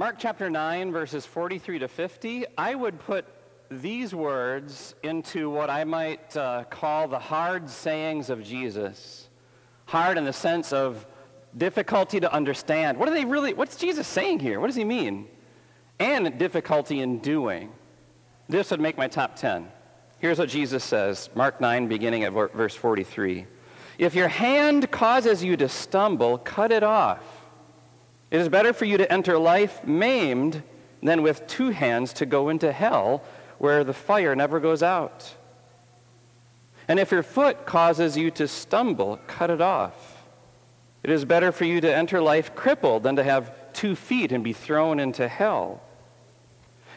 [0.00, 3.26] Mark chapter 9, verses 43 to 50, I would put
[3.70, 9.28] these words into what I might uh, call the hard sayings of Jesus.
[9.84, 11.06] Hard in the sense of
[11.54, 12.96] difficulty to understand.
[12.96, 14.58] What are they really, what's Jesus saying here?
[14.58, 15.28] What does he mean?
[15.98, 17.70] And difficulty in doing.
[18.48, 19.70] This would make my top 10.
[20.18, 23.46] Here's what Jesus says, Mark 9, beginning at verse 43.
[23.98, 27.39] If your hand causes you to stumble, cut it off.
[28.30, 30.62] It is better for you to enter life maimed
[31.02, 33.24] than with two hands to go into hell
[33.58, 35.34] where the fire never goes out.
[36.86, 40.24] And if your foot causes you to stumble, cut it off.
[41.02, 44.44] It is better for you to enter life crippled than to have two feet and
[44.44, 45.82] be thrown into hell.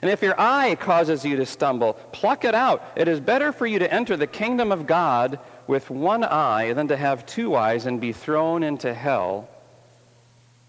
[0.02, 2.84] And if your eye causes you to stumble, pluck it out.
[2.96, 6.90] It is better for you to enter the kingdom of God with one eye than
[6.90, 9.48] to have two eyes and be thrown into hell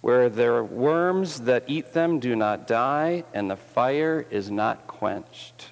[0.05, 5.71] where their worms that eat them do not die, and the fire is not quenched.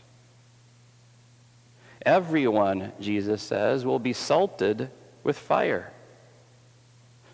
[2.06, 4.90] Everyone, Jesus says, will be salted
[5.22, 5.92] with fire.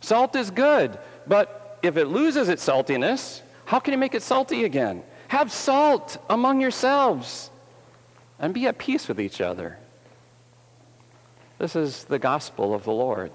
[0.00, 4.64] Salt is good, but if it loses its saltiness, how can you make it salty
[4.64, 5.04] again?
[5.28, 7.48] Have salt among yourselves
[8.40, 9.78] and be at peace with each other.
[11.58, 13.30] This is the gospel of the Lord.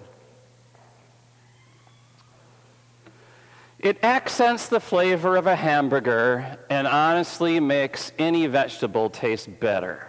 [3.84, 10.08] It accents the flavor of a hamburger and honestly makes any vegetable taste better.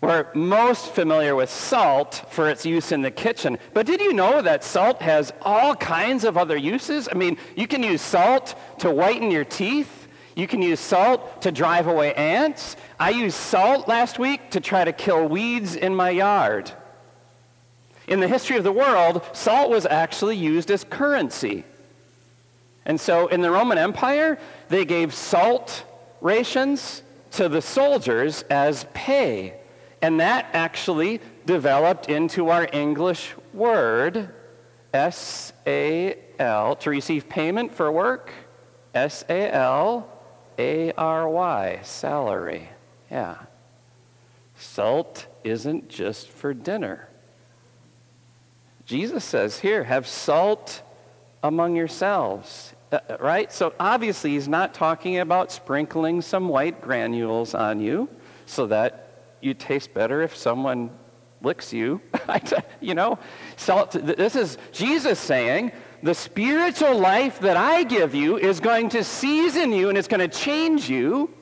[0.00, 4.40] We're most familiar with salt for its use in the kitchen, but did you know
[4.40, 7.10] that salt has all kinds of other uses?
[7.12, 10.08] I mean, you can use salt to whiten your teeth.
[10.34, 12.76] You can use salt to drive away ants.
[12.98, 16.72] I used salt last week to try to kill weeds in my yard.
[18.06, 21.64] In the history of the world, salt was actually used as currency.
[22.88, 25.84] And so in the Roman Empire, they gave salt
[26.20, 29.54] rations to the soldiers as pay.
[30.00, 34.30] And that actually developed into our English word,
[34.94, 38.32] S A L, to receive payment for work,
[38.94, 40.10] S A L
[40.58, 42.70] A R Y, salary.
[43.10, 43.36] Yeah.
[44.56, 47.08] Salt isn't just for dinner.
[48.86, 50.82] Jesus says here, have salt
[51.42, 52.72] among yourselves.
[52.90, 53.52] Uh, right?
[53.52, 58.08] So obviously, he's not talking about sprinkling some white granules on you
[58.46, 60.90] so that you taste better if someone
[61.42, 62.00] licks you.
[62.80, 63.18] you know,
[63.56, 65.72] salt, this is Jesus saying,
[66.02, 70.28] the spiritual life that I give you is going to season you and it's going
[70.28, 71.34] to change you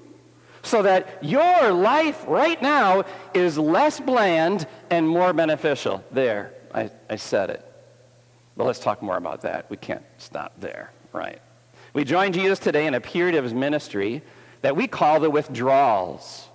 [0.63, 6.03] so that your life right now is less bland and more beneficial.
[6.11, 7.63] There, I, I said it.
[8.57, 9.71] But let's talk more about that.
[9.71, 11.41] We can't stop there right.
[11.95, 14.23] We join Jesus today in a period of his ministry
[14.63, 16.49] that we call the withdrawals.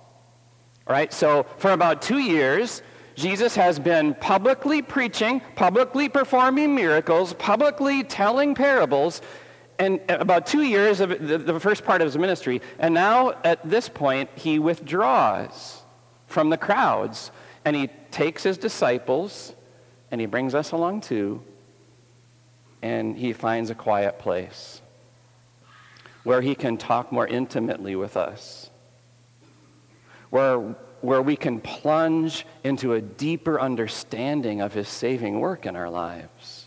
[0.88, 1.12] Right?
[1.12, 2.82] So for about two years,
[3.14, 9.20] Jesus has been publicly preaching, publicly performing miracles, publicly telling parables,
[9.78, 12.62] and about two years of the, the first part of his ministry.
[12.78, 15.82] And now, at this point, he withdraws
[16.26, 17.30] from the crowds
[17.64, 19.54] and he takes his disciples
[20.10, 21.42] and he brings us along too
[22.82, 24.82] and he finds a quiet place
[26.24, 28.70] where he can talk more intimately with us,
[30.30, 30.58] where,
[31.00, 36.66] where we can plunge into a deeper understanding of his saving work in our lives,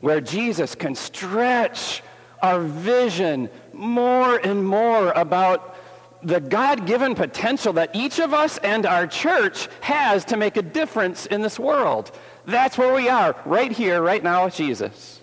[0.00, 2.02] where Jesus can stretch
[2.40, 5.76] our vision more and more about
[6.22, 10.62] the God given potential that each of us and our church has to make a
[10.62, 12.10] difference in this world.
[12.48, 15.20] That's where we are, right here, right now with Jesus.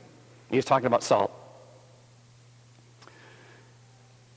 [0.47, 1.31] He's talking about salt.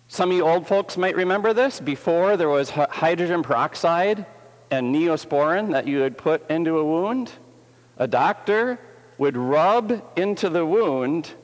[0.09, 1.81] Some of you old folks might remember this.
[1.81, 4.25] Before, there was hydrogen peroxide
[4.71, 7.31] and neosporin that you would put into a wound.
[7.98, 8.81] A doctor
[9.19, 11.34] would rub into the wound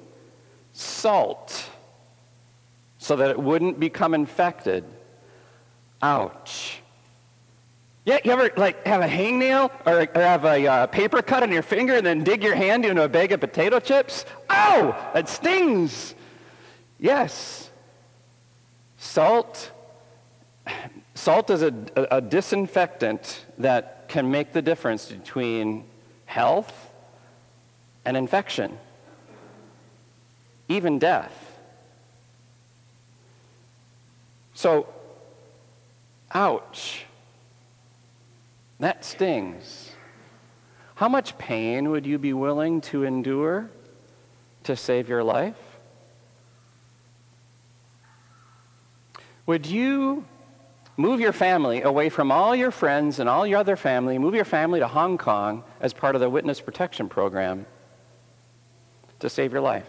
[0.72, 1.68] salt
[2.96, 4.82] so that it wouldn't become infected.
[6.00, 6.80] Ouch.
[8.04, 11.50] Yeah, you ever like have a hangnail or, or have a uh, paper cut on
[11.50, 14.26] your finger and then dig your hand into a bag of potato chips?
[14.50, 16.14] Oh, that stings.
[16.98, 17.70] Yes.
[18.98, 19.70] Salt.
[21.14, 25.84] Salt is a, a, a disinfectant that can make the difference between
[26.26, 26.90] health
[28.04, 28.78] and infection,
[30.68, 31.32] even death.
[34.52, 34.88] So,
[36.32, 37.06] ouch.
[38.84, 39.92] That stings.
[40.96, 43.70] How much pain would you be willing to endure
[44.64, 45.56] to save your life?
[49.46, 50.26] Would you
[50.98, 54.44] move your family away from all your friends and all your other family, move your
[54.44, 57.64] family to Hong Kong as part of the Witness Protection Program
[59.20, 59.88] to save your life?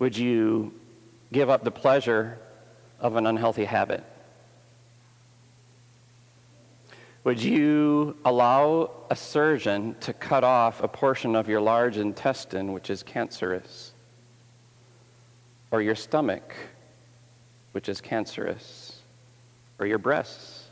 [0.00, 0.74] Would you
[1.32, 2.38] give up the pleasure
[3.00, 4.04] of an unhealthy habit?
[7.28, 12.88] Would you allow a surgeon to cut off a portion of your large intestine, which
[12.88, 13.92] is cancerous?
[15.70, 16.54] Or your stomach,
[17.72, 19.02] which is cancerous?
[19.78, 20.68] Or your breasts?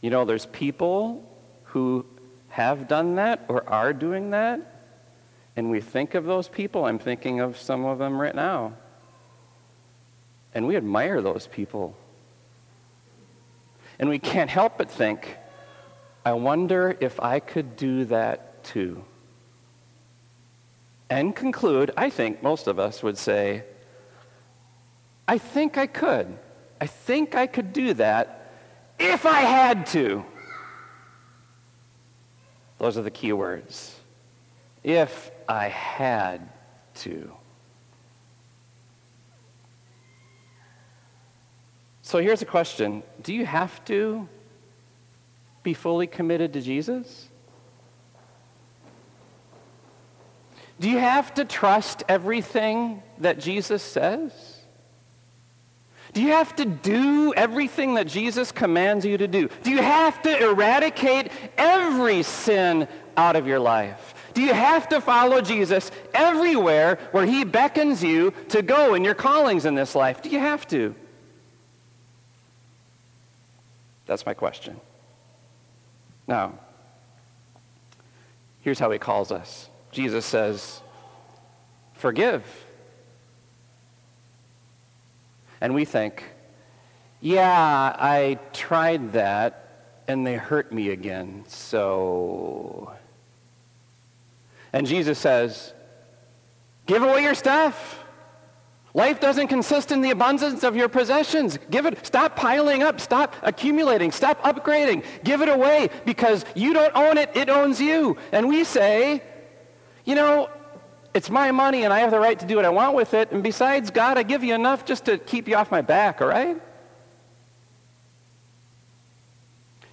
[0.00, 1.30] You know, there's people
[1.64, 2.06] who
[2.48, 4.86] have done that or are doing that,
[5.54, 6.86] and we think of those people.
[6.86, 8.72] I'm thinking of some of them right now.
[10.54, 11.94] And we admire those people.
[13.98, 15.36] And we can't help but think,
[16.24, 19.04] I wonder if I could do that too.
[21.10, 23.64] And conclude, I think most of us would say,
[25.26, 26.38] I think I could.
[26.80, 28.52] I think I could do that
[28.98, 30.24] if I had to.
[32.78, 33.98] Those are the key words.
[34.84, 36.48] If I had
[36.96, 37.32] to.
[42.08, 44.26] So here's a question Do you have to
[45.62, 47.28] be fully committed to Jesus?
[50.80, 54.32] Do you have to trust everything that Jesus says?
[56.14, 59.50] Do you have to do everything that Jesus commands you to do?
[59.62, 62.88] Do you have to eradicate every sin
[63.18, 64.14] out of your life?
[64.32, 69.14] Do you have to follow Jesus everywhere where he beckons you to go in your
[69.14, 70.22] callings in this life?
[70.22, 70.94] Do you have to?
[74.08, 74.80] That's my question.
[76.26, 76.58] Now,
[78.62, 80.80] here's how he calls us Jesus says,
[81.92, 82.42] Forgive.
[85.60, 86.24] And we think,
[87.20, 89.68] yeah, I tried that
[90.06, 92.92] and they hurt me again, so.
[94.72, 95.74] And Jesus says,
[96.86, 98.04] Give away your stuff.
[98.98, 101.56] Life doesn't consist in the abundance of your possessions.
[101.70, 105.04] Give it, stop piling up, stop accumulating, stop upgrading.
[105.22, 108.16] Give it away because you don't own it, it owns you.
[108.32, 109.22] And we say,
[110.04, 110.50] you know,
[111.14, 113.30] it's my money and I have the right to do what I want with it.
[113.30, 116.26] And besides, God, I give you enough just to keep you off my back, all
[116.26, 116.60] right?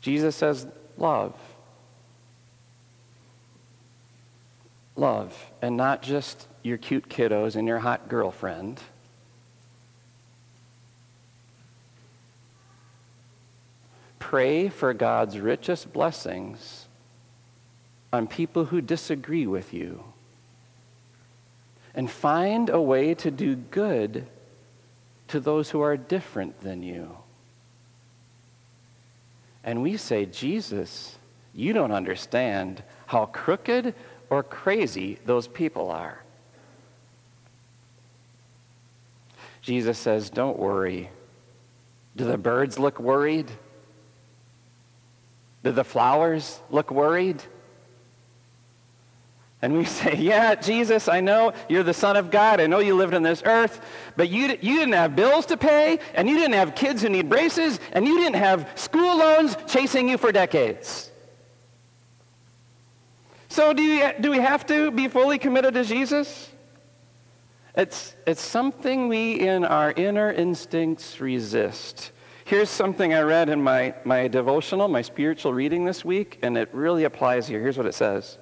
[0.01, 0.65] Jesus says,
[0.97, 1.35] love.
[4.95, 5.51] Love.
[5.61, 8.81] And not just your cute kiddos and your hot girlfriend.
[14.19, 16.87] Pray for God's richest blessings
[18.11, 20.03] on people who disagree with you.
[21.93, 24.27] And find a way to do good
[25.29, 27.17] to those who are different than you.
[29.63, 31.17] And we say, Jesus,
[31.53, 33.93] you don't understand how crooked
[34.29, 36.21] or crazy those people are.
[39.61, 41.09] Jesus says, Don't worry.
[42.15, 43.49] Do the birds look worried?
[45.65, 47.41] Do the flowers look worried?
[49.63, 52.61] And we say, Yeah, Jesus, I know you're the Son of God.
[52.61, 53.83] I know you lived on this earth,
[54.15, 57.29] but you, you didn't have bills to pay, and you didn't have kids who need
[57.29, 61.09] braces, and you didn't have school loans chasing you for decades.
[63.47, 66.51] So, do, you, do we have to be fully committed to Jesus?
[67.75, 72.11] It's, it's something we in our inner instincts resist.
[72.45, 76.69] Here's something I read in my, my devotional, my spiritual reading this week, and it
[76.73, 77.59] really applies here.
[77.59, 78.37] Here's what it says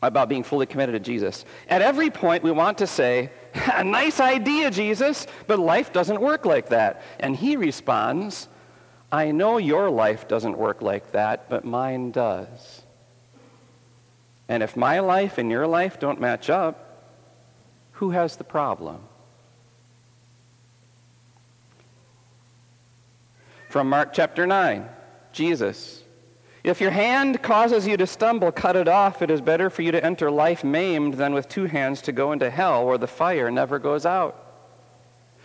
[0.00, 1.44] about being fully committed to Jesus.
[1.68, 3.30] At every point, we want to say,
[3.74, 7.02] a nice idea, Jesus, but life doesn't work like that.
[7.20, 8.48] And he responds,
[9.12, 12.84] I know your life doesn't work like that, but mine does.
[14.48, 17.12] And if my life and your life don't match up,
[17.92, 19.07] who has the problem?
[23.68, 24.88] From Mark chapter 9,
[25.30, 26.02] Jesus.
[26.64, 29.20] If your hand causes you to stumble, cut it off.
[29.20, 32.32] It is better for you to enter life maimed than with two hands to go
[32.32, 34.44] into hell where the fire never goes out.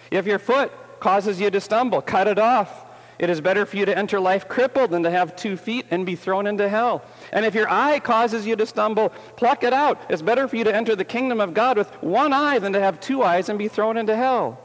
[0.10, 2.86] If your foot causes you to stumble, cut it off.
[3.20, 6.06] It is better for you to enter life crippled than to have two feet and
[6.06, 7.04] be thrown into hell.
[7.34, 10.02] And if your eye causes you to stumble, pluck it out.
[10.10, 12.80] It's better for you to enter the kingdom of God with one eye than to
[12.80, 14.63] have two eyes and be thrown into hell.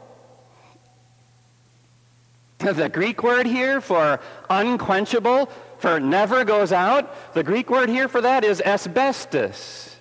[2.59, 8.21] The Greek word here for unquenchable, for never goes out, the Greek word here for
[8.21, 9.95] that is asbestos.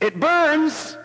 [0.00, 0.96] It burns,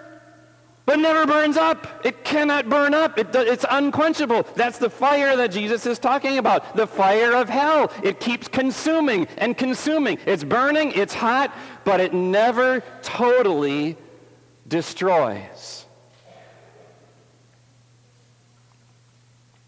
[0.86, 2.06] but never burns up.
[2.06, 3.18] It cannot burn up.
[3.18, 4.46] It, it's unquenchable.
[4.56, 6.75] That's the fire that Jesus is talking about.
[6.75, 7.91] The fire of hell.
[8.03, 10.20] It keeps consuming and consuming.
[10.25, 13.98] It's burning, it's hot, but it never totally
[14.68, 15.80] destroys.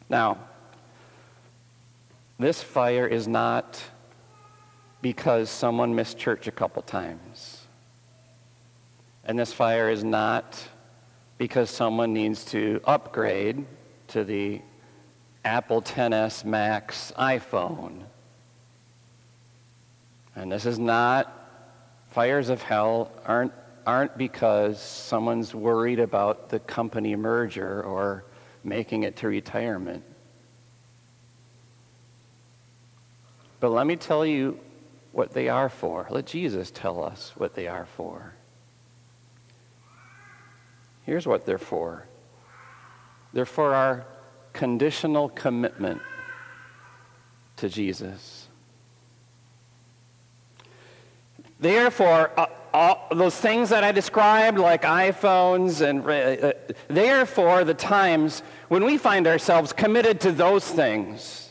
[0.10, 0.38] Now,
[2.40, 3.82] this fire is not
[5.02, 7.68] because someone missed church a couple times.
[9.26, 10.62] And this fire is not
[11.38, 13.66] because someone needs to upgrade
[14.10, 14.62] to the
[15.46, 18.04] Apple XS Max iPhone.
[20.36, 21.50] And this is not,
[22.12, 23.54] fires of hell aren't,
[23.86, 28.26] aren't because someone's worried about the company merger or
[28.63, 30.03] making it to retirement.
[33.60, 34.60] But let me tell you
[35.12, 36.08] what they are for.
[36.10, 38.34] Let Jesus tell us what they are for.
[41.05, 42.05] Here's what they're for
[43.34, 44.05] they're for our
[44.53, 46.01] conditional commitment
[47.58, 48.48] to Jesus.
[51.60, 57.74] Therefore, uh, all those things that I described, like iPhones, and uh, uh therefore the
[57.74, 61.43] times when we find ourselves committed to those things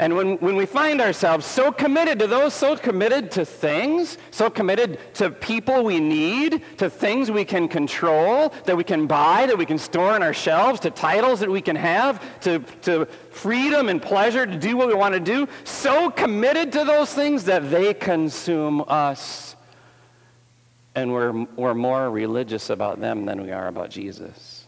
[0.00, 4.48] and when, when we find ourselves so committed to those, so committed to things, so
[4.48, 9.58] committed to people we need, to things we can control, that we can buy, that
[9.58, 13.88] we can store on our shelves, to titles that we can have, to, to freedom
[13.88, 17.68] and pleasure to do what we want to do, so committed to those things that
[17.68, 19.56] they consume us.
[20.94, 24.64] And we're, we're more religious about them than we are about Jesus.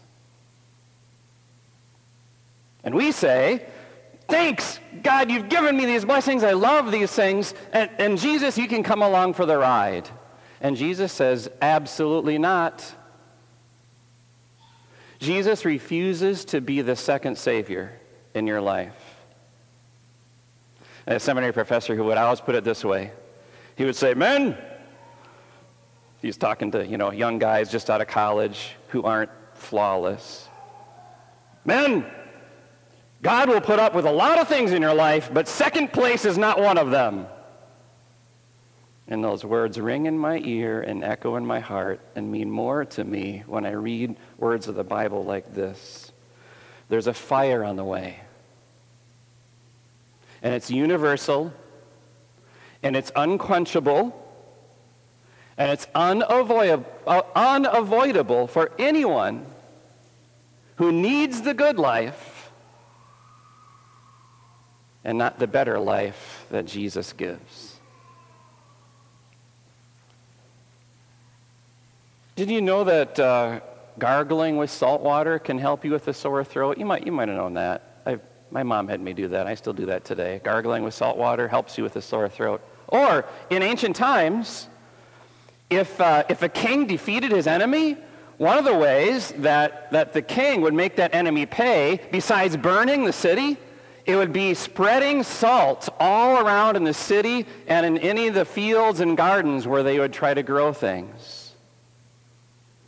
[2.83, 3.65] And we say,
[4.31, 6.43] Thanks, God, you've given me these blessings.
[6.43, 7.53] I love these things.
[7.73, 10.09] And, and Jesus, you can come along for the ride.
[10.61, 12.95] And Jesus says, absolutely not.
[15.19, 17.91] Jesus refuses to be the second Savior
[18.33, 18.95] in your life.
[21.05, 23.11] a seminary professor who would always put it this way.
[23.75, 24.57] He would say, men,
[26.21, 30.47] he's talking to, you know, young guys just out of college who aren't flawless.
[31.65, 32.05] Men,
[33.21, 36.25] God will put up with a lot of things in your life, but second place
[36.25, 37.27] is not one of them.
[39.07, 42.85] And those words ring in my ear and echo in my heart and mean more
[42.85, 46.11] to me when I read words of the Bible like this.
[46.89, 48.19] There's a fire on the way.
[50.41, 51.53] And it's universal,
[52.81, 54.17] and it's unquenchable,
[55.57, 59.45] and it's unavoidable, uh, unavoidable for anyone
[60.77, 62.30] who needs the good life
[65.03, 67.79] and not the better life that Jesus gives.
[72.35, 73.59] Did you know that uh,
[73.99, 76.77] gargling with salt water can help you with a sore throat?
[76.77, 78.01] You might, you might have known that.
[78.05, 79.47] i my mom had me do that.
[79.47, 80.41] I still do that today.
[80.43, 82.61] Gargling with salt water helps you with a sore throat.
[82.87, 84.67] Or in ancient times,
[85.69, 87.95] if, uh, if a king defeated his enemy,
[88.37, 93.05] one of the ways that, that the king would make that enemy pay, besides burning
[93.05, 93.57] the city,
[94.05, 98.45] it would be spreading salt all around in the city and in any of the
[98.45, 101.53] fields and gardens where they would try to grow things.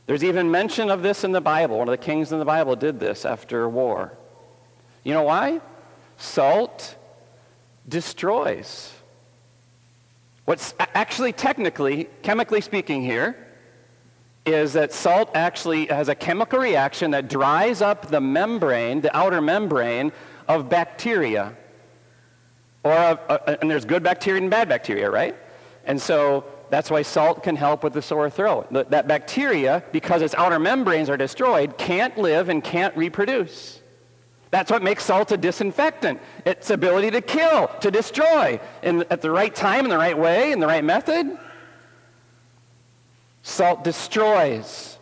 [0.06, 1.78] There's even mention of this in the Bible.
[1.78, 4.18] One of the kings in the Bible did this after a war.
[5.04, 5.62] You know why?
[6.18, 6.96] Salt
[7.88, 8.92] destroys.
[10.46, 13.38] What's actually technically, chemically speaking here,
[14.46, 19.40] is that salt actually has a chemical reaction that dries up the membrane, the outer
[19.40, 20.12] membrane
[20.48, 21.54] of bacteria.
[22.84, 25.36] Or of, uh, and there's good bacteria and bad bacteria, right?
[25.86, 28.68] And so that's why salt can help with the sore throat.
[28.90, 33.82] That bacteria, because its outer membranes are destroyed, can't live and can't reproduce.
[34.52, 36.22] That's what makes salt a disinfectant.
[36.46, 40.52] Its ability to kill, to destroy, in, at the right time, in the right way,
[40.52, 41.38] in the right method.
[43.42, 44.98] Salt destroys.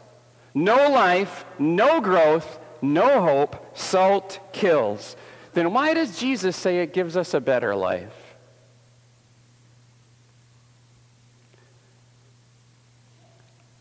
[0.54, 3.78] No life, no growth, no hope.
[3.78, 5.16] Salt kills
[5.54, 8.14] then why does Jesus say it gives us a better life?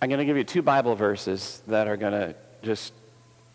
[0.03, 2.95] I'm going to give you two Bible verses that are going to just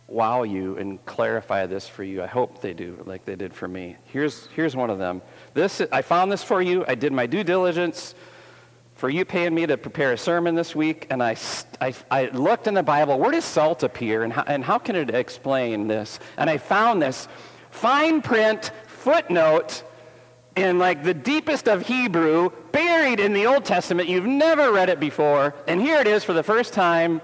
[0.08, 2.22] wow you and clarify this for you.
[2.22, 3.96] I hope they do, like they did for me.
[4.06, 5.24] Here's, here's one of them.
[5.56, 6.86] This, I found this for you.
[6.88, 8.14] I did my due diligence
[8.96, 11.36] for you paying me to prepare a sermon this week, and I,
[11.82, 13.20] I, I looked in the Bible.
[13.20, 16.20] Where does salt appear, and how, and how can it explain this?
[16.38, 17.28] And I found this
[17.75, 19.84] fine print footnote
[20.55, 24.08] in like the deepest of Hebrew, buried in the Old Testament.
[24.08, 25.53] You've never read it before.
[25.67, 27.22] And here it is for the first time.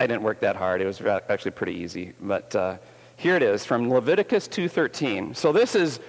[0.00, 0.80] I didn't work that hard.
[0.80, 2.12] It was actually pretty easy.
[2.20, 2.78] But uh,
[3.16, 5.36] here it is from Leviticus 2.13.
[5.36, 6.00] So this is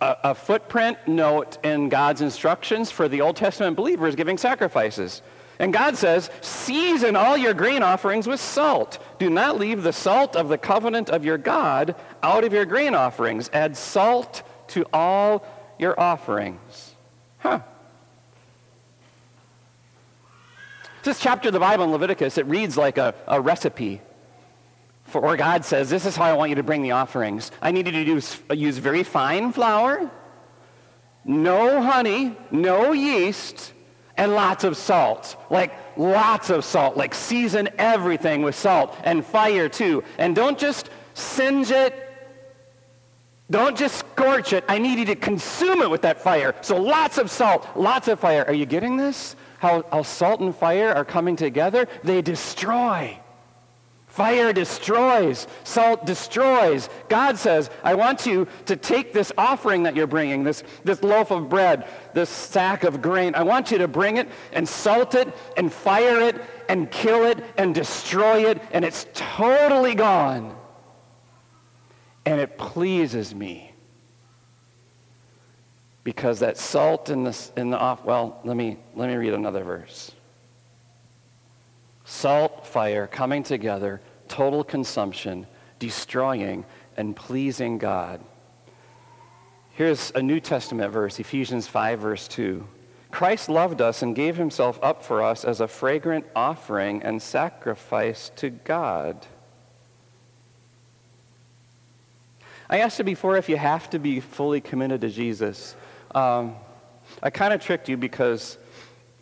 [0.00, 5.20] a, a footprint note in God's instructions for the Old Testament believers giving sacrifices.
[5.58, 8.98] And God says, season all your grain offerings with salt.
[9.18, 12.94] Do not leave the salt of the covenant of your God out of your grain
[12.94, 13.50] offerings.
[13.52, 15.44] Add salt to all
[15.78, 16.94] your offerings.
[17.38, 17.60] Huh.
[21.02, 24.00] This chapter of the Bible in Leviticus, it reads like a, a recipe
[25.04, 27.50] for where God says, this is how I want you to bring the offerings.
[27.62, 30.10] I need you to use, use very fine flour,
[31.24, 33.72] no honey, no yeast,
[34.18, 35.36] and lots of salt.
[35.48, 36.96] Like lots of salt.
[36.96, 40.04] Like season everything with salt and fire too.
[40.18, 42.04] And don't just singe it
[43.50, 44.62] don't just scorch it.
[44.68, 46.54] I need you to consume it with that fire.
[46.60, 48.44] So lots of salt, lots of fire.
[48.46, 49.36] Are you getting this?
[49.58, 51.88] How, how salt and fire are coming together?
[52.04, 53.18] They destroy.
[54.18, 55.46] Fire destroys.
[55.62, 56.90] Salt destroys.
[57.08, 61.30] God says, I want you to take this offering that you're bringing, this, this loaf
[61.30, 63.34] of bread, this sack of grain.
[63.34, 66.36] I want you to bring it and salt it and fire it
[66.68, 70.58] and kill it and destroy it, and it's totally gone
[72.28, 73.72] and it pleases me
[76.04, 79.64] because that salt in the, in the off well let me let me read another
[79.64, 80.12] verse
[82.04, 85.46] salt fire coming together total consumption
[85.78, 86.64] destroying
[86.96, 88.20] and pleasing god.
[89.70, 92.66] Here's a new testament verse ephesians 5 verse 2
[93.10, 98.30] christ loved us and gave himself up for us as a fragrant offering and sacrifice
[98.36, 99.26] to god.
[102.70, 105.74] I asked you before if you have to be fully committed to Jesus.
[106.14, 106.56] Um,
[107.22, 108.58] I kind of tricked you because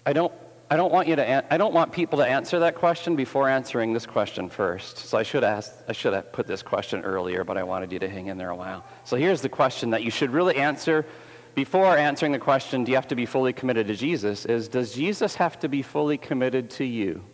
[0.04, 0.32] I don't,
[0.68, 3.48] I don't want you to, an- I don't want people to answer that question before
[3.48, 4.98] answering this question first.
[4.98, 8.00] So I should ask, I should have put this question earlier, but I wanted you
[8.00, 8.84] to hang in there a while.
[9.04, 11.06] So here's the question that you should really answer
[11.54, 14.92] before answering the question, do you have to be fully committed to Jesus, is does
[14.92, 17.24] Jesus have to be fully committed to you?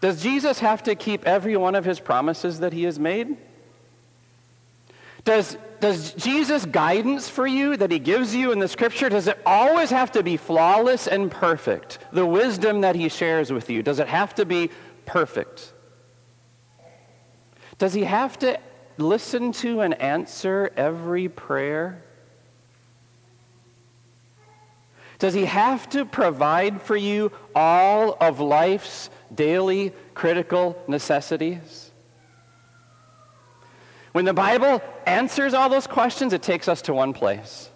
[0.00, 3.36] Does Jesus have to keep every one of his promises that he has made?
[5.28, 9.38] Does, does Jesus' guidance for you that he gives you in the scripture, does it
[9.44, 11.98] always have to be flawless and perfect?
[12.12, 14.70] The wisdom that he shares with you, does it have to be
[15.04, 15.74] perfect?
[17.76, 18.58] Does he have to
[18.96, 22.02] listen to and answer every prayer?
[25.18, 31.87] Does he have to provide for you all of life's daily critical necessities?
[34.18, 37.70] When the Bible answers all those questions, it takes us to one place.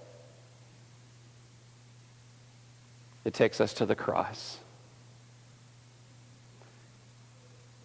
[3.25, 4.59] It takes us to the cross.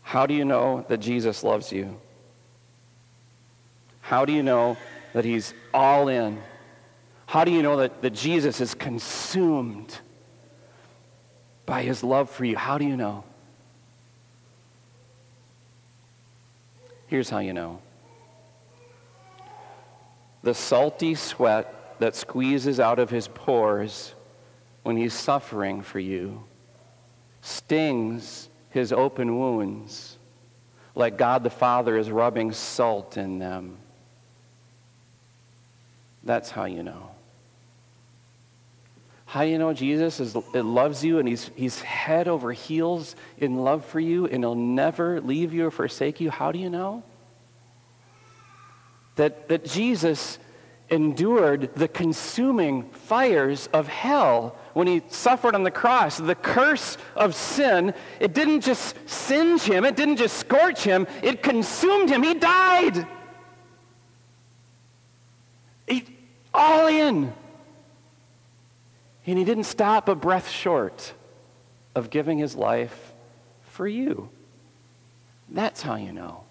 [0.01, 2.01] How do you know that Jesus loves you?
[4.01, 4.75] How do you know
[5.13, 6.41] that he's all in?
[7.27, 9.99] How do you know that, that Jesus is consumed
[11.67, 12.57] by his love for you?
[12.57, 13.23] How do you know?
[17.05, 17.81] Here's how you know
[20.47, 24.15] the salty sweat that squeezes out of his pores
[24.83, 26.41] when he's suffering for you
[27.41, 30.17] stings his open wounds
[30.95, 33.75] like God the Father is rubbing salt in them.
[36.23, 37.11] That's how you know.
[39.25, 43.57] How you know Jesus is, it loves you and he's, he's head over heels in
[43.57, 46.29] love for you and he'll never leave you or forsake you?
[46.29, 47.03] How do you know?
[49.17, 50.39] That, that Jesus
[50.89, 56.17] endured the consuming fires of hell when he suffered on the cross.
[56.17, 61.43] The curse of sin, it didn't just singe him, it didn't just scorch him, it
[61.43, 62.23] consumed him.
[62.23, 63.07] He died.
[65.87, 66.05] He,
[66.53, 67.33] all in.
[69.25, 71.13] And he didn't stop a breath short
[71.95, 73.13] of giving his life
[73.63, 74.29] for you.
[75.49, 76.43] That's how you know.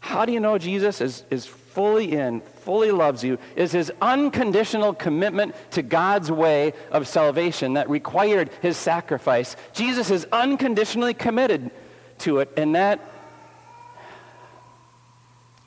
[0.00, 1.46] How do you know Jesus is, is
[1.78, 7.88] fully in, fully loves you, is his unconditional commitment to God's way of salvation that
[7.88, 9.54] required his sacrifice.
[9.74, 11.70] Jesus is unconditionally committed
[12.18, 12.98] to it, and that,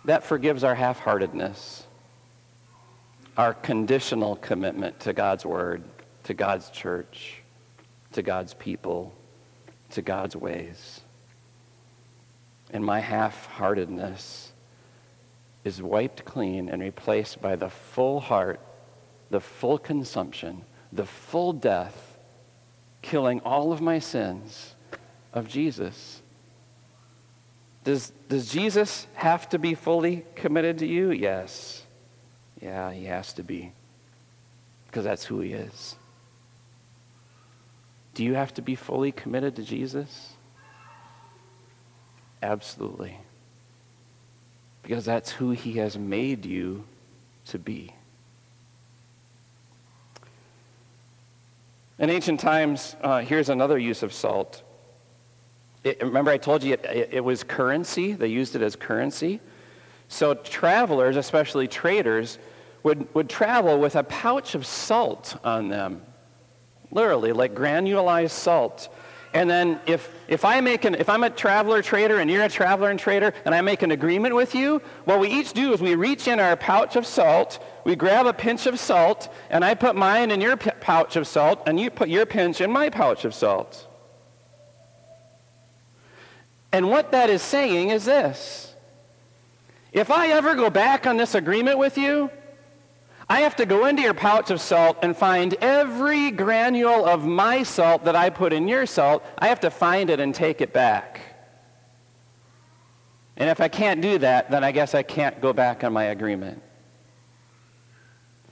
[0.04, 1.88] that forgives our half-heartedness,
[3.38, 5.82] our conditional commitment to God's word
[6.24, 7.42] to God's church,
[8.12, 9.14] to God's people,
[9.92, 11.00] to God's ways.
[12.72, 14.51] And my half heartedness
[15.64, 18.60] is wiped clean and replaced by the full heart,
[19.30, 22.18] the full consumption, the full death,
[23.02, 24.76] killing all of my sins
[25.34, 26.22] of Jesus.
[27.84, 31.12] Does, does Jesus have to be fully committed to you?
[31.12, 31.84] Yes.
[32.62, 33.74] Yeah, he has to be.
[34.86, 35.96] Because that's who he is.
[38.14, 40.34] Do you have to be fully committed to Jesus?
[42.44, 43.18] Absolutely.
[44.84, 46.84] Because that's who he has made you
[47.48, 47.94] to be.
[52.00, 54.64] In ancient times, uh, here's another use of salt.
[55.84, 58.14] It, remember, I told you it, it, it was currency.
[58.14, 59.40] They used it as currency.
[60.08, 62.40] So, travelers, especially traders,
[62.84, 66.02] would, would travel with a pouch of salt on them.
[66.92, 68.90] Literally, like granulized salt.
[69.34, 72.50] And then if, if, I make an, if I'm a traveler trader and you're a
[72.50, 75.82] traveler and trader and I make an agreement with you, what we each do is
[75.82, 79.74] we reach in our pouch of salt, we grab a pinch of salt, and I
[79.74, 82.90] put mine in your p- pouch of salt, and you put your pinch in my
[82.90, 83.88] pouch of salt.
[86.74, 88.74] And what that is saying is this.
[89.94, 92.30] If I ever go back on this agreement with you,
[93.32, 97.64] I have to go into your pouch of salt and find every granule of my
[97.64, 99.24] salt that I put in your salt.
[99.40, 101.22] I have to find it and take it back.
[103.38, 106.04] And if I can't do that, then I guess I can't go back on my
[106.04, 106.62] agreement.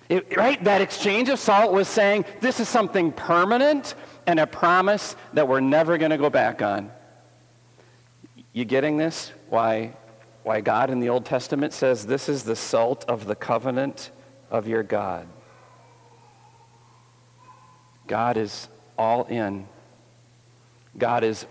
[0.08, 0.63] It, right?
[0.63, 3.96] That exchange of salt was saying this is something permanent
[4.28, 6.89] and a promise that we're never going to go back on.
[8.54, 9.34] You getting this?
[9.50, 9.98] Why,
[10.44, 14.12] why God in the Old Testament says this is the salt of the covenant
[14.49, 15.27] of your God.
[18.07, 19.67] God is all in.
[20.97, 21.45] God is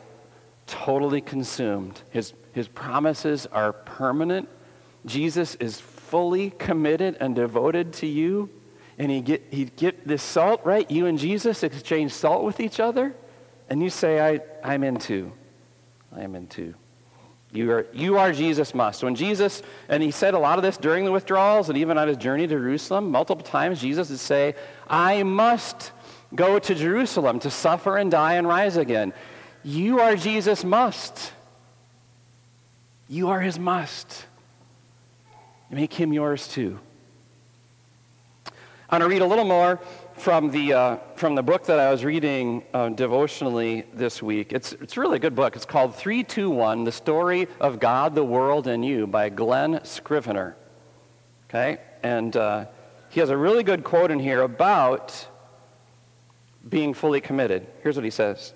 [0.67, 2.03] totally consumed.
[2.11, 4.49] His, his promises are permanent.
[5.07, 8.51] Jesus is fully committed and devoted to you.
[8.99, 10.91] And he get, he get this salt, right?
[10.91, 13.15] You and Jesus exchange salt with each other.
[13.71, 15.33] And you say, I, I'm in too.
[16.15, 16.75] I am in too.
[17.53, 19.03] You are, you are Jesus must.
[19.03, 22.09] When Jesus, and he said a lot of this during the withdrawals and even on
[22.09, 24.55] his journey to Jerusalem, multiple times Jesus would say,
[24.89, 25.93] I must
[26.35, 29.15] go to Jerusalem to suffer and die and rise again.
[29.65, 31.33] You are Jesus must.
[33.09, 34.27] You are his must.
[35.71, 36.79] Make him yours too.
[38.91, 39.81] I want to read a little more
[40.19, 44.53] from the, uh, from the book that I was reading uh, devotionally this week.
[44.53, 45.55] It's, it's a really good book.
[45.55, 50.57] It's called 321 The Story of God, the World, and You by Glen Scrivener.
[51.49, 51.79] Okay?
[52.03, 52.67] And uh,
[53.11, 55.27] he has a really good quote in here about
[56.69, 57.67] being fully committed.
[57.83, 58.53] Here's what he says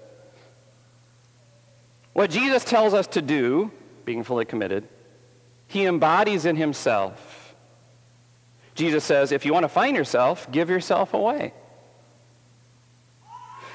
[2.13, 3.71] What Jesus tells us to do,
[4.05, 4.89] being fully committed,
[5.69, 7.32] he embodies in himself.
[8.75, 11.53] Jesus says, if you want to find yourself, give yourself away.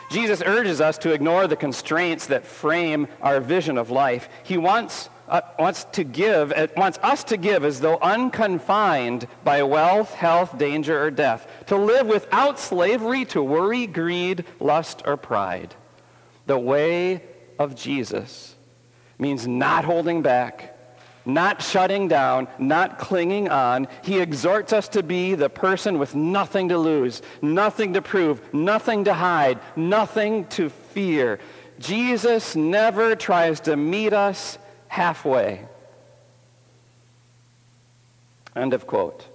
[0.10, 4.30] Jesus urges us to ignore the constraints that frame our vision of life.
[4.44, 9.64] He wants, uh, wants to give, uh, wants us to give as though unconfined by
[9.64, 15.76] wealth, health, danger, or death, to live without slavery to worry, greed, lust, or pride.
[16.46, 17.22] The way
[17.60, 18.56] of Jesus
[19.20, 20.77] means not holding back,
[21.28, 23.88] not shutting down, not clinging on.
[24.02, 29.04] He exhorts us to be the person with nothing to lose, nothing to prove, nothing
[29.04, 31.40] to hide, nothing to fear.
[31.80, 35.68] Jesus never tries to meet us halfway.
[38.56, 39.28] End of quote.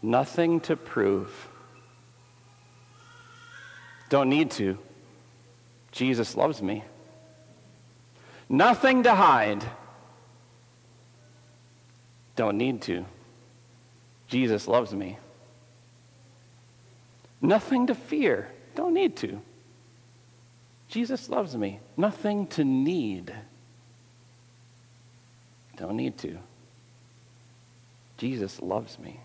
[0.00, 1.48] Nothing to prove.
[4.08, 4.78] Don't need to.
[5.96, 6.84] Jesus loves me.
[8.50, 9.64] Nothing to hide.
[12.36, 13.06] Don't need to.
[14.28, 15.18] Jesus loves me.
[17.40, 18.46] Nothing to fear.
[18.74, 19.40] Don't need to.
[20.88, 21.80] Jesus loves me.
[21.96, 23.34] Nothing to need.
[25.78, 26.36] Don't need to.
[28.18, 29.18] Jesus loves me.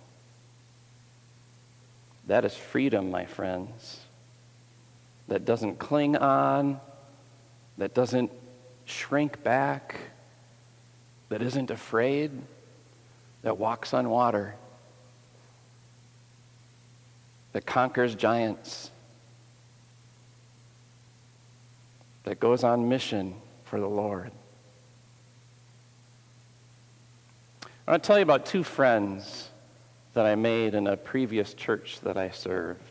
[2.28, 4.00] That is freedom, my friends
[5.32, 6.78] that doesn't cling on,
[7.78, 8.30] that doesn't
[8.84, 9.96] shrink back,
[11.30, 12.32] that isn't afraid,
[13.42, 14.56] that walks on water,
[17.54, 18.92] that conquers giants,
[22.26, 24.32] that goes on mission for the Lord.
[27.88, 29.50] I want to tell you about two friends
[30.14, 32.91] that I made in a previous church that I served.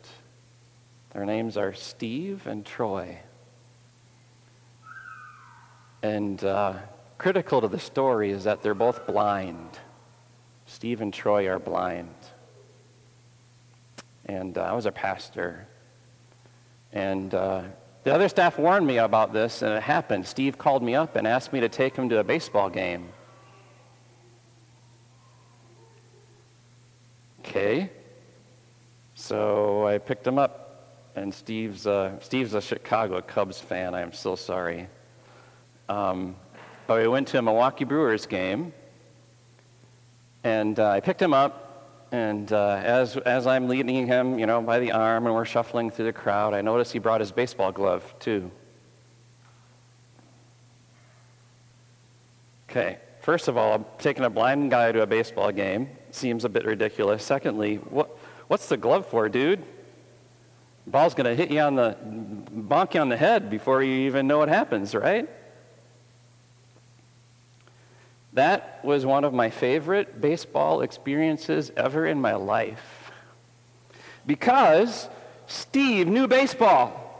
[1.13, 3.19] Their names are Steve and Troy.
[6.01, 6.73] And uh,
[7.17, 9.77] critical to the story is that they're both blind.
[10.65, 12.15] Steve and Troy are blind.
[14.25, 15.67] And uh, I was a pastor.
[16.93, 17.63] And uh,
[18.03, 20.25] the other staff warned me about this, and it happened.
[20.25, 23.09] Steve called me up and asked me to take him to a baseball game.
[27.39, 27.91] Okay.
[29.13, 30.70] So I picked him up,
[31.15, 31.87] and Steve's,
[32.19, 33.93] Steve's a Chicago Cubs fan.
[33.95, 34.87] I am so sorry.
[35.89, 36.35] Um,
[36.87, 38.73] but we went to a Milwaukee Brewers game,
[40.43, 44.61] and uh, I picked him up, and uh, as, as I'm leading him, you know,
[44.61, 47.71] by the arm and we're shuffling through the crowd, I noticed he brought his baseball
[47.71, 48.51] glove, too.
[52.69, 55.89] Okay, first of all, taking a blind guy to a baseball game.
[56.11, 57.23] Seems a bit ridiculous.
[57.23, 59.61] Secondly, what, what's the glove for, dude?
[60.87, 64.27] Ball's going to hit you on the, bonk you on the head before you even
[64.27, 65.29] know what happens, right?
[68.33, 73.11] That was one of my favorite baseball experiences ever in my life.
[74.25, 75.09] Because
[75.47, 77.10] Steve knew baseball.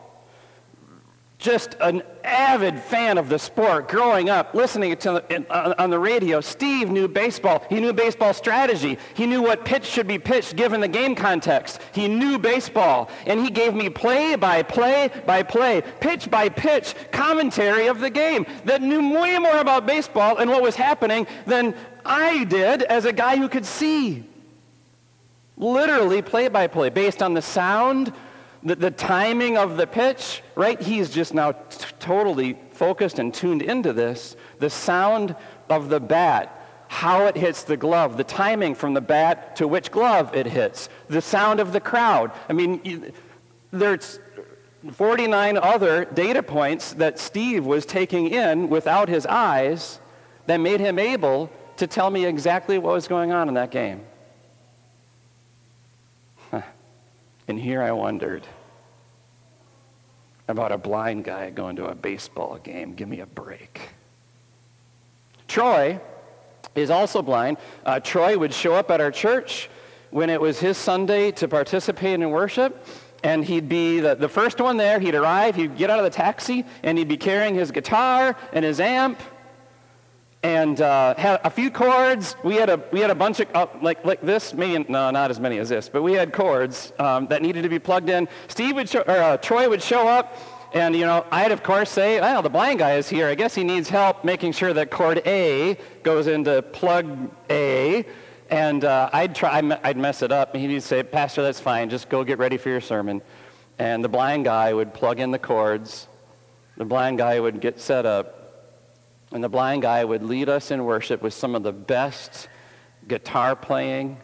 [1.41, 6.39] Just an avid fan of the sport growing up, listening to the, on the radio.
[6.39, 7.65] Steve knew baseball.
[7.67, 8.99] He knew baseball strategy.
[9.15, 11.82] He knew what pitch should be pitched given the game context.
[11.93, 13.10] He knew baseball.
[13.25, 18.12] And he gave me play by play by play, pitch by pitch commentary of the
[18.12, 21.73] game that knew way more about baseball and what was happening than
[22.06, 24.30] I did as a guy who could see.
[25.58, 28.13] Literally play by play based on the sound
[28.63, 30.80] the, the timing of the pitch, right?
[30.80, 34.36] He's just now t- totally focused and tuned into this.
[34.60, 35.36] The sound
[35.69, 39.91] of the bat, how it hits the glove, the timing from the bat to which
[39.91, 42.32] glove it hits, the sound of the crowd.
[42.50, 43.12] I mean,
[43.71, 44.19] there's
[44.91, 50.00] 49 other data points that Steve was taking in without his eyes
[50.47, 54.06] that made him able to tell me exactly what was going on in that game.
[57.51, 58.47] And here I wondered
[60.47, 62.93] about a blind guy going to a baseball game.
[62.93, 63.89] Give me a break.
[65.49, 65.99] Troy
[66.75, 67.57] is also blind.
[67.85, 69.69] Uh, Troy would show up at our church
[70.11, 72.85] when it was his Sunday to participate in worship.
[73.21, 75.01] And he'd be the, the first one there.
[75.01, 78.63] He'd arrive, he'd get out of the taxi, and he'd be carrying his guitar and
[78.63, 79.19] his amp
[80.43, 82.36] and uh, had a few cords.
[82.43, 84.54] We had a we had a bunch of uh, like like this.
[84.54, 87.69] Maybe no, not as many as this, but we had cords um, that needed to
[87.69, 88.27] be plugged in.
[88.47, 90.38] Steve would show, or uh, Troy would show up,
[90.73, 93.27] and you know I'd of course say, "Well, the blind guy is here.
[93.27, 98.06] I guess he needs help making sure that cord A goes into plug A."
[98.49, 101.89] And uh, I'd try, I'd mess it up, and he'd say, "Pastor, that's fine.
[101.89, 103.21] Just go get ready for your sermon."
[103.80, 106.08] And the blind guy would plug in the cords.
[106.77, 108.40] The blind guy would get set up
[109.31, 112.49] and the blind guy would lead us in worship with some of the best
[113.07, 114.17] guitar playing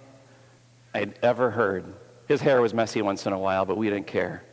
[0.94, 1.94] I'd ever heard.
[2.28, 4.44] His hair was messy once in a while, but we didn't care.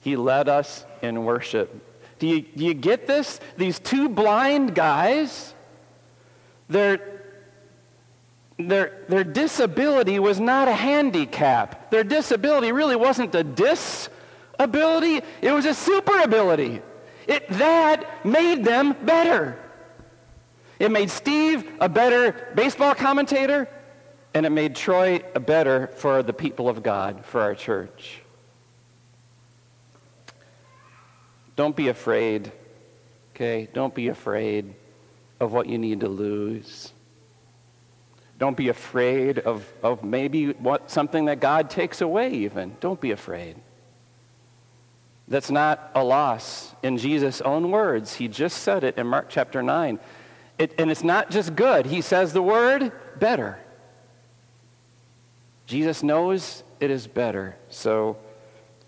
[0.00, 1.72] He led us in worship.
[2.18, 3.40] Do you, do you get this?
[3.56, 5.54] These two blind guys,
[6.68, 7.22] their,
[8.58, 11.90] their, their disability was not a handicap.
[11.90, 16.82] Their disability really wasn't a disability, it was a super ability.
[17.26, 19.58] It, that made them better.
[20.78, 23.68] It made Steve a better baseball commentator,
[24.34, 28.20] and it made Troy a better for the people of God, for our church.
[31.56, 32.50] Don't be afraid,
[33.34, 33.68] okay?
[33.72, 34.74] Don't be afraid
[35.38, 36.92] of what you need to lose.
[38.38, 42.76] Don't be afraid of, of maybe what, something that God takes away, even.
[42.80, 43.56] Don't be afraid.
[45.26, 46.74] That's not a loss.
[46.82, 49.98] In Jesus' own words, he just said it in Mark chapter 9.
[50.58, 51.86] It, and it's not just good.
[51.86, 53.58] He says the word better.
[55.66, 57.56] Jesus knows it is better.
[57.70, 58.18] So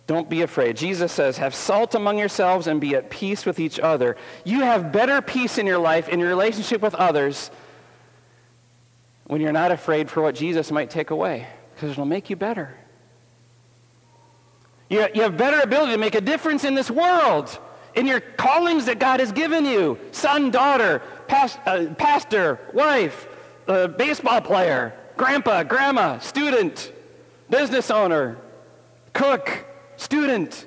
[0.07, 0.77] don't be afraid.
[0.77, 4.16] Jesus says, have salt among yourselves and be at peace with each other.
[4.44, 7.51] You have better peace in your life, in your relationship with others,
[9.25, 12.77] when you're not afraid for what Jesus might take away, because it'll make you better.
[14.88, 17.59] You, you have better ability to make a difference in this world,
[17.94, 19.99] in your callings that God has given you.
[20.12, 23.27] Son, daughter, past, uh, pastor, wife,
[23.66, 26.92] uh, baseball player, grandpa, grandma, student,
[27.51, 28.38] business owner,
[29.12, 29.64] cook,
[29.96, 30.66] student.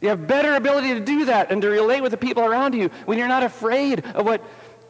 [0.00, 2.90] You have better ability to do that and to relate with the people around you
[3.04, 4.42] when you're not afraid of what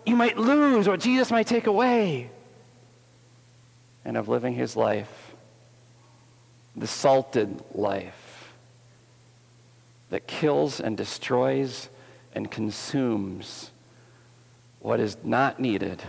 [0.05, 2.31] you might lose, what Jesus might take away,
[4.05, 5.35] and of living his life,
[6.77, 8.26] the salted life
[10.11, 11.89] that kills and destroys
[12.33, 13.71] and consumes
[14.81, 16.03] what is not needed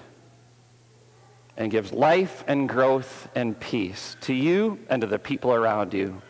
[1.56, 6.22] and gives life and growth and peace to you and to the people around you.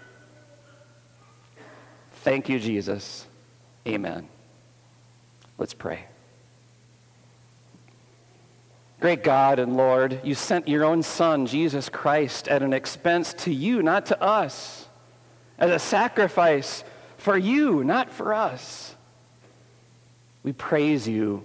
[2.12, 3.28] Thank you, Jesus.
[3.86, 4.30] Amen.
[5.58, 6.06] Let's pray.
[9.00, 13.54] Great God and Lord, you sent your own Son, Jesus Christ, at an expense to
[13.54, 14.88] you, not to us,
[15.60, 16.84] as a sacrifice
[17.18, 18.96] for you, not for us.
[20.44, 21.44] We praise you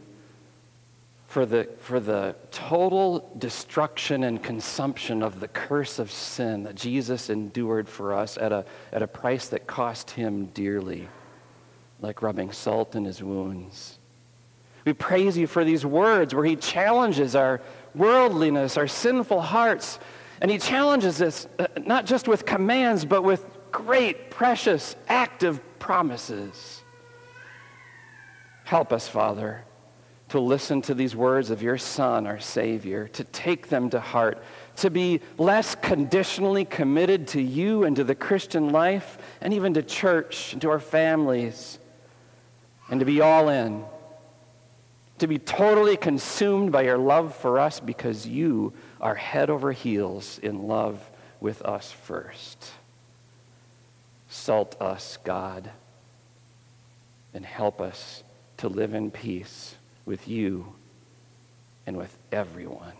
[1.26, 7.30] for the, for the total destruction and consumption of the curse of sin that Jesus
[7.30, 11.08] endured for us at a, at a price that cost him dearly,
[12.00, 13.98] like rubbing salt in his wounds.
[14.84, 17.62] We praise you for these words where he challenges our
[17.94, 19.98] worldliness, our sinful hearts,
[20.42, 26.82] and he challenges us uh, not just with commands, but with great, precious, active promises.
[28.64, 29.64] Help us, Father,
[30.28, 34.42] to listen to these words of your Son, our Savior, to take them to heart,
[34.76, 39.82] to be less conditionally committed to you and to the Christian life, and even to
[39.82, 41.78] church and to our families,
[42.90, 43.84] and to be all in
[45.22, 50.40] to be totally consumed by your love for us because you are head over heels
[50.42, 51.00] in love
[51.38, 52.72] with us first.
[54.32, 55.70] Salt us, God,
[57.34, 58.24] and help us
[58.56, 59.74] to live in peace
[60.06, 60.72] with you
[61.86, 62.94] and with everyone.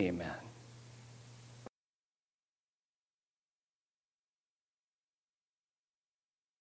[0.00, 0.49] Amen.